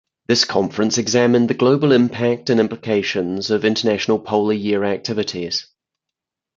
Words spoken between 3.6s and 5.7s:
International Polar Year activities.